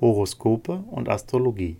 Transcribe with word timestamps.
Horoskope 0.00 0.84
und 0.90 1.08
Astrologie. 1.08 1.76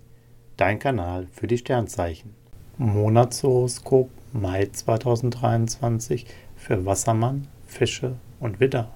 Dein 0.57 0.79
Kanal 0.79 1.29
für 1.33 1.47
die 1.47 1.59
Sternzeichen. 1.59 2.35
Monatshoroskop 2.79 4.11
Mai 4.33 4.67
2023 4.67 6.27
für 6.57 6.85
Wassermann, 6.85 7.49
Fische 7.67 8.17
und 8.41 8.61
Widder. 8.61 8.93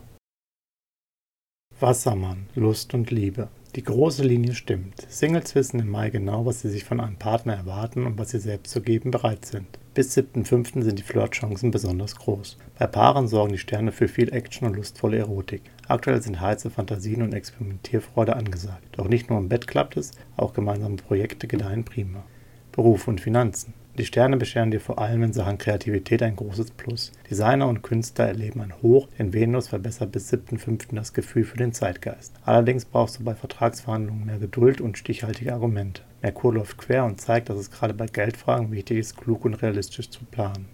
Wassermann, 1.80 2.46
Lust 2.54 2.94
und 2.94 3.10
Liebe. 3.10 3.48
Die 3.74 3.82
große 3.82 4.22
Linie 4.22 4.54
stimmt. 4.54 5.06
Singles 5.08 5.54
wissen 5.54 5.80
im 5.80 5.90
Mai 5.90 6.10
genau, 6.10 6.44
was 6.44 6.60
sie 6.60 6.68
sich 6.68 6.84
von 6.84 7.00
einem 7.00 7.16
Partner 7.16 7.54
erwarten 7.54 8.06
und 8.06 8.18
was 8.18 8.30
sie 8.30 8.40
selbst 8.40 8.70
zu 8.72 8.82
geben 8.82 9.10
bereit 9.10 9.46
sind. 9.46 9.78
Bis 9.94 10.16
7.5. 10.16 10.82
sind 10.82 10.98
die 10.98 11.02
Flirtchancen 11.02 11.70
besonders 11.70 12.16
groß. 12.16 12.56
Bei 12.78 12.86
Paaren 12.86 13.28
sorgen 13.28 13.52
die 13.52 13.58
Sterne 13.58 13.92
für 13.92 14.08
viel 14.08 14.32
Action 14.32 14.66
und 14.66 14.74
lustvolle 14.74 15.18
Erotik. 15.18 15.60
Aktuell 15.86 16.22
sind 16.22 16.40
heiße 16.40 16.70
Fantasien 16.70 17.20
und 17.20 17.34
Experimentierfreude 17.34 18.34
angesagt. 18.34 18.86
Doch 18.92 19.06
nicht 19.06 19.28
nur 19.28 19.38
im 19.38 19.50
Bett 19.50 19.66
klappt 19.66 19.98
es, 19.98 20.12
auch 20.38 20.54
gemeinsame 20.54 20.96
Projekte 20.96 21.46
gedeihen 21.46 21.84
prima. 21.84 22.24
Beruf 22.72 23.06
und 23.06 23.20
Finanzen. 23.20 23.74
Die 23.98 24.06
Sterne 24.06 24.38
bescheren 24.38 24.70
dir 24.70 24.80
vor 24.80 24.98
allem 24.98 25.22
in 25.22 25.34
Sachen 25.34 25.58
Kreativität 25.58 26.22
ein 26.22 26.36
großes 26.36 26.70
Plus. 26.70 27.12
Designer 27.28 27.68
und 27.68 27.82
Künstler 27.82 28.28
erleben 28.28 28.62
ein 28.62 28.72
Hoch, 28.80 29.06
denn 29.18 29.34
Venus 29.34 29.68
verbessert 29.68 30.10
bis 30.12 30.32
7.5. 30.32 30.94
das 30.94 31.12
Gefühl 31.12 31.44
für 31.44 31.58
den 31.58 31.74
Zeitgeist. 31.74 32.32
Allerdings 32.46 32.86
brauchst 32.86 33.18
du 33.18 33.24
bei 33.24 33.34
Vertragsverhandlungen 33.34 34.24
mehr 34.24 34.38
Geduld 34.38 34.80
und 34.80 34.96
stichhaltige 34.96 35.52
Argumente. 35.52 36.00
Merkur 36.22 36.54
läuft 36.54 36.78
quer 36.78 37.04
und 37.04 37.20
zeigt, 37.20 37.50
dass 37.50 37.58
es 37.58 37.70
gerade 37.70 37.92
bei 37.92 38.06
Geldfragen 38.06 38.72
wichtig 38.72 38.98
ist, 38.98 39.18
klug 39.18 39.44
und 39.44 39.54
realistisch 39.54 40.08
zu 40.08 40.24
planen. 40.24 40.68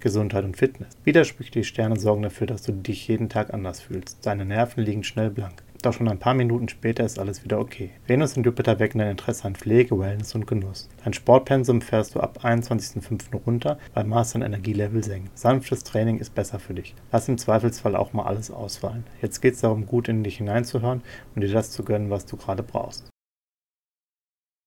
Gesundheit 0.00 0.44
und 0.44 0.56
Fitness. 0.56 0.96
Widersprüchliche 1.04 1.68
Sterne 1.68 1.98
sorgen 1.98 2.22
dafür, 2.22 2.46
dass 2.46 2.62
du 2.62 2.72
dich 2.72 3.08
jeden 3.08 3.28
Tag 3.28 3.52
anders 3.52 3.82
fühlst. 3.82 4.24
Deine 4.24 4.46
Nerven 4.46 4.82
liegen 4.82 5.04
schnell 5.04 5.28
blank. 5.28 5.63
Doch 5.84 5.92
schon 5.92 6.08
ein 6.08 6.18
paar 6.18 6.32
Minuten 6.32 6.70
später 6.70 7.04
ist 7.04 7.18
alles 7.18 7.44
wieder 7.44 7.58
okay. 7.58 7.90
Venus 8.06 8.38
und 8.38 8.46
Jupiter 8.46 8.78
wecken 8.78 9.00
dein 9.00 9.10
Interesse 9.10 9.44
an 9.44 9.54
Pflege, 9.54 9.98
Wellness 9.98 10.34
und 10.34 10.46
Genuss. 10.46 10.88
Dein 11.04 11.12
Sportpensum 11.12 11.82
fährst 11.82 12.14
du 12.14 12.20
ab 12.20 12.38
21.05. 12.42 13.44
runter, 13.44 13.78
weil 13.92 14.04
Mars 14.04 14.32
dein 14.32 14.40
Energielevel 14.40 15.04
senkt. 15.04 15.38
Sanftes 15.38 15.84
Training 15.84 16.20
ist 16.20 16.34
besser 16.34 16.58
für 16.58 16.72
dich. 16.72 16.94
Lass 17.12 17.28
im 17.28 17.36
Zweifelsfall 17.36 17.96
auch 17.96 18.14
mal 18.14 18.24
alles 18.24 18.50
ausfallen. 18.50 19.04
Jetzt 19.20 19.42
geht 19.42 19.56
es 19.56 19.60
darum, 19.60 19.84
gut 19.84 20.08
in 20.08 20.24
dich 20.24 20.38
hineinzuhören 20.38 21.02
und 21.34 21.42
dir 21.42 21.52
das 21.52 21.70
zu 21.70 21.84
gönnen, 21.84 22.08
was 22.08 22.24
du 22.24 22.38
gerade 22.38 22.62
brauchst. 22.62 23.13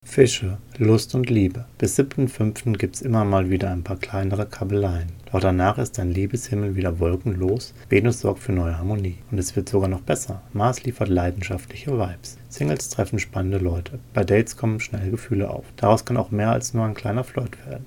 Fische, 0.09 0.57
Lust 0.79 1.13
und 1.13 1.29
Liebe. 1.29 1.65
Bis 1.77 1.99
7.5. 1.99 2.77
gibt's 2.77 3.01
immer 3.01 3.23
mal 3.23 3.51
wieder 3.51 3.69
ein 3.69 3.83
paar 3.83 3.97
kleinere 3.97 4.47
Kabeleien. 4.47 5.11
Doch 5.31 5.41
danach 5.41 5.77
ist 5.77 5.99
dein 5.99 6.11
Liebeshimmel 6.11 6.75
wieder 6.75 6.99
wolkenlos, 6.99 7.73
Venus 7.89 8.21
sorgt 8.21 8.39
für 8.39 8.53
neue 8.53 8.79
Harmonie. 8.79 9.17
Und 9.29 9.37
es 9.37 9.55
wird 9.55 9.69
sogar 9.69 9.89
noch 9.89 10.01
besser. 10.01 10.41
Mars 10.53 10.83
liefert 10.85 11.09
leidenschaftliche 11.09 11.91
Vibes. 11.91 12.37
Singles 12.49 12.89
treffen 12.89 13.19
spannende 13.19 13.59
Leute. 13.59 13.99
Bei 14.13 14.23
Dates 14.23 14.57
kommen 14.57 14.79
schnell 14.79 15.11
Gefühle 15.11 15.51
auf. 15.51 15.65
Daraus 15.75 16.03
kann 16.03 16.17
auch 16.17 16.31
mehr 16.31 16.51
als 16.51 16.73
nur 16.73 16.85
ein 16.85 16.95
kleiner 16.95 17.25
Flirt 17.25 17.63
werden. 17.67 17.85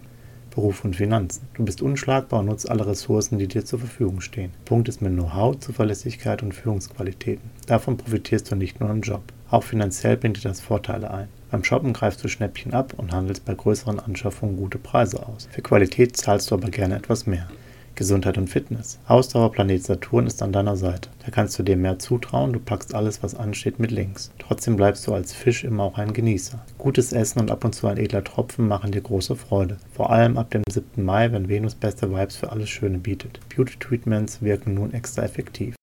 Beruf 0.51 0.85
und 0.85 0.97
Finanzen. 0.97 1.49
Du 1.55 1.65
bist 1.65 1.81
unschlagbar 1.81 2.41
und 2.41 2.47
nutzt 2.47 2.71
alle 2.71 2.87
Ressourcen, 2.87 3.39
die 3.39 3.49
dir 3.49 3.65
zur 3.65 3.79
Verfügung 3.79 4.21
stehen. 4.21 4.53
Punkt 4.67 4.89
ist 4.89 5.01
mit 5.01 5.13
Know-how, 5.13 5.59
Zuverlässigkeit 5.59 6.43
und 6.43 6.55
Führungsqualitäten. 6.55 7.51
Davon 7.67 7.97
profitierst 7.97 8.53
du 8.53 8.57
nicht 8.57 8.79
nur 8.79 8.91
im 8.91 9.01
Job. 9.01 9.23
Auch 9.51 9.65
finanziell 9.65 10.17
bringt 10.17 10.37
dir 10.37 10.49
das 10.49 10.61
Vorteile 10.61 11.11
ein. 11.11 11.29
Beim 11.51 11.65
Shoppen 11.65 11.93
greifst 11.93 12.23
du 12.23 12.29
Schnäppchen 12.29 12.73
ab 12.73 12.95
und 12.97 13.13
handelst 13.13 13.45
bei 13.45 13.55
größeren 13.55 13.99
Anschaffungen 13.99 14.57
gute 14.57 14.79
Preise 14.79 15.27
aus. 15.27 15.49
Für 15.51 15.63
Qualität 15.63 16.17
zahlst 16.17 16.51
du 16.51 16.55
aber 16.55 16.69
gerne 16.69 16.97
etwas 16.97 17.27
mehr. 17.27 17.49
Gesundheit 17.97 18.39
und 18.39 18.49
Fitness. 18.49 19.01
Ausdauerplanet 19.09 19.85
Saturn 19.85 20.29
ist 20.29 20.43
an 20.43 20.53
deiner 20.53 20.77
Seite. 20.77 21.11
Da 21.25 21.31
kannst 21.33 21.59
du 21.59 21.65
dir 21.65 21.77
mehr 21.77 21.99
zutrauen, 21.99 22.53
du 22.53 22.61
packst 22.61 22.95
alles, 22.95 23.23
was 23.23 23.35
ansteht, 23.35 23.81
mit 23.81 23.91
links. 23.91 24.31
Trotzdem 24.39 24.77
bleibst 24.77 25.07
du 25.07 25.13
als 25.13 25.33
Fisch 25.33 25.65
immer 25.65 25.83
auch 25.83 25.99
ein 25.99 26.13
Genießer. 26.13 26.65
Gutes 26.79 27.13
Essen 27.13 27.41
und 27.41 27.51
ab 27.51 27.65
und 27.65 27.75
zu 27.75 27.89
ein 27.89 27.99
edler 27.99 28.25
Tropfen 28.25 28.69
machen 28.69 28.93
dir 28.93 29.03
große 29.03 29.35
Freude. 29.35 29.79
Vor 29.93 30.11
allem 30.11 30.39
ab 30.39 30.51
dem 30.51 30.63
7. 30.71 31.05
Mai, 31.05 31.33
wenn 31.33 31.49
Venus 31.49 31.75
beste 31.75 32.11
Vibes 32.11 32.37
für 32.37 32.53
alles 32.53 32.71
Schöne 32.71 32.99
bietet. 32.99 33.41
Beauty 33.55 33.77
Treatments 33.79 34.41
wirken 34.41 34.75
nun 34.75 34.95
extra 34.95 35.25
effektiv. 35.25 35.75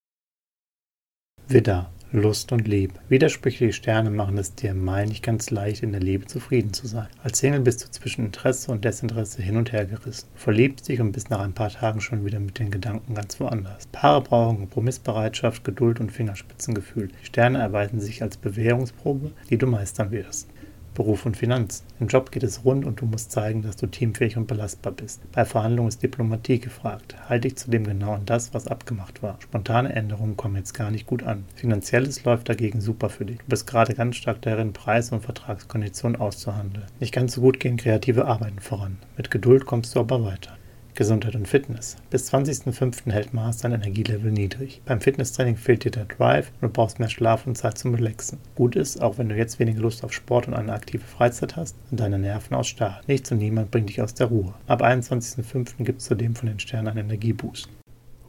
Widder. 1.50 1.92
Lust 2.14 2.54
und 2.54 2.70
Liebe. 2.70 2.94
Widersprüchliche 3.10 3.74
Sterne 3.74 4.10
machen 4.10 4.38
es 4.38 4.56
dir 4.56 4.74
Mai 4.74 5.04
nicht 5.04 5.24
ganz 5.24 5.52
leicht, 5.52 5.84
in 5.84 5.92
der 5.92 6.00
Liebe 6.00 6.26
zufrieden 6.26 6.72
zu 6.72 6.88
sein. 6.88 7.08
Als 7.22 7.40
Single 7.40 7.60
bist 7.60 7.84
du 7.84 7.92
zwischen 7.92 8.24
Interesse 8.24 8.72
und 8.72 8.86
Desinteresse 8.86 9.42
hin 9.42 9.58
und 9.58 9.74
her 9.74 9.86
gerissen. 9.86 10.30
Verliebst 10.36 10.88
dich 10.88 11.02
und 11.02 11.12
bist 11.12 11.30
nach 11.30 11.42
ein 11.42 11.52
paar 11.52 11.70
Tagen 11.70 12.00
schon 12.00 12.26
wieder 12.26 12.40
mit 12.40 12.60
den 12.60 12.72
Gedanken 12.72 13.14
ganz 13.14 13.38
woanders. 13.42 13.88
Paare 13.92 14.22
brauchen 14.22 14.60
Kompromissbereitschaft, 14.60 15.66
Geduld 15.66 16.00
und 16.00 16.14
Fingerspitzengefühl. 16.14 17.10
Sterne 17.24 17.60
erweisen 17.60 18.00
sich 18.00 18.22
als 18.24 18.38
Bewährungsprobe, 18.38 19.32
die 19.50 19.58
du 19.58 19.68
meistern 19.68 20.12
wirst. 20.12 20.48
Beruf 20.98 21.28
und 21.28 21.38
Finanzen. 21.38 21.86
Im 22.00 22.08
Job 22.08 22.32
geht 22.32 22.42
es 22.42 22.66
rund 22.66 22.84
und 22.84 23.00
du 23.02 23.06
musst 23.06 23.32
zeigen, 23.32 23.62
dass 23.62 23.76
du 23.76 23.86
teamfähig 23.86 24.36
und 24.36 24.48
belastbar 24.48 24.94
bist. 24.94 25.22
Bei 25.32 25.46
Verhandlungen 25.46 25.90
ist 25.90 26.02
Diplomatie 26.02 26.58
gefragt. 26.58 27.16
Halte 27.30 27.48
dich 27.48 27.58
zudem 27.58 27.84
genau 27.84 28.14
an 28.14 28.26
das, 28.26 28.56
was 28.56 28.66
abgemacht 28.66 29.22
war. 29.22 29.38
Spontane 29.40 29.94
Änderungen 29.94 30.38
kommen 30.38 30.56
jetzt 30.56 30.74
gar 30.74 30.90
nicht 30.90 31.06
gut 31.06 31.22
an. 31.22 31.46
Finanzielles 31.54 32.24
läuft 32.24 32.50
dagegen 32.50 32.82
super 32.82 33.12
für 33.12 33.26
dich. 33.26 33.38
Du 33.38 33.46
bist 33.46 33.68
gerade 33.68 33.94
ganz 33.94 34.16
stark 34.16 34.42
darin, 34.42 34.74
Preise 34.74 35.14
und 35.14 35.22
Vertragskonditionen 35.22 36.20
auszuhandeln. 36.20 36.88
Nicht 37.00 37.14
ganz 37.14 37.34
so 37.34 37.42
gut 37.42 37.60
gehen 37.60 37.78
kreative 37.78 38.26
Arbeiten 38.26 38.60
voran. 38.60 38.98
Mit 39.18 39.30
Geduld 39.30 39.68
kommst 39.68 39.96
du 39.96 40.00
aber 40.00 40.26
weiter. 40.26 40.58
Gesundheit 40.98 41.36
und 41.36 41.48
Fitness. 41.48 41.96
Bis 42.10 42.34
20.05. 42.34 43.12
hält 43.12 43.32
Mars 43.32 43.60
dein 43.60 43.72
Energielevel 43.72 44.32
niedrig. 44.32 44.82
Beim 44.84 45.00
Fitnesstraining 45.00 45.56
fehlt 45.56 45.84
dir 45.84 45.92
der 45.92 46.06
Drive 46.06 46.52
und 46.54 46.64
du 46.64 46.70
brauchst 46.70 46.98
mehr 46.98 47.08
Schlaf 47.08 47.46
und 47.46 47.56
Zeit 47.56 47.78
zum 47.78 47.94
Relaxen. 47.94 48.40
Gut 48.56 48.76
ist, 48.76 49.00
auch 49.00 49.20
wenn 49.20 49.30
du 49.30 49.36
jetzt 49.36 49.60
weniger 49.60 49.80
Lust 49.80 50.04
auf 50.04 50.12
Sport 50.12 50.48
und 50.48 50.56
eine 50.56 50.74
aktive 50.74 51.06
Freizeit 51.06 51.56
hast, 51.56 51.76
sind 51.88 52.00
deine 52.00 52.18
Nerven 52.18 52.56
aus 52.56 52.68
Stahl. 52.68 53.02
Nichts 53.06 53.32
und 53.32 53.38
niemand 53.38 53.70
bringt 53.70 53.90
dich 53.90 54.02
aus 54.02 54.16
der 54.16 54.26
Ruhe. 54.26 54.56
Ab 54.66 54.82
21.05. 54.82 55.84
gibt 55.84 56.02
es 56.02 56.08
zudem 56.08 56.34
von 56.34 56.50
den 56.50 56.60
Sternen 56.60 56.88
einen 56.88 57.06
Energieboost. 57.10 57.70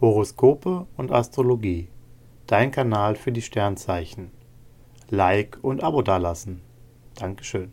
Horoskope 0.03 0.87
und 0.99 1.11
Astrologie. 1.11 1.89
Dein 2.47 2.71
Kanal 2.71 3.17
für 3.17 3.33
die 3.33 3.41
Sternzeichen. 3.41 4.31
Like 5.09 5.57
und 5.63 5.83
Abo 5.83 6.03
dalassen. 6.03 6.61
Dankeschön. 7.15 7.73